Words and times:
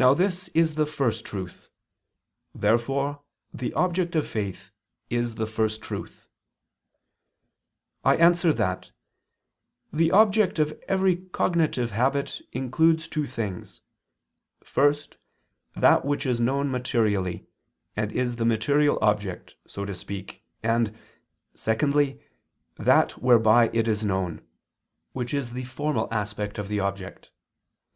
Now 0.00 0.14
this 0.14 0.48
is 0.48 0.74
the 0.74 0.84
First 0.84 1.24
Truth. 1.24 1.70
Therefore 2.56 3.22
the 3.54 3.72
object 3.74 4.16
of 4.16 4.26
faith 4.26 4.72
is 5.10 5.36
the 5.36 5.46
First 5.46 5.80
Truth. 5.80 6.26
I 8.04 8.16
answer 8.16 8.52
that, 8.54 8.90
The 9.92 10.10
object 10.10 10.58
of 10.58 10.76
every 10.88 11.18
cognitive 11.30 11.92
habit 11.92 12.42
includes 12.50 13.06
two 13.06 13.28
things: 13.28 13.80
first, 14.64 15.18
that 15.76 16.04
which 16.04 16.26
is 16.26 16.40
known 16.40 16.68
materially, 16.72 17.46
and 17.94 18.10
is 18.10 18.34
the 18.34 18.44
material 18.44 18.98
object, 19.00 19.54
so 19.68 19.84
to 19.84 19.94
speak, 19.94 20.42
and, 20.64 20.98
secondly, 21.54 22.20
that 22.76 23.22
whereby 23.22 23.70
it 23.72 23.86
is 23.86 24.02
known, 24.02 24.44
which 25.12 25.32
is 25.32 25.52
the 25.52 25.62
formal 25.62 26.08
aspect 26.10 26.58
of 26.58 26.66
the 26.66 26.80
object. 26.80 27.30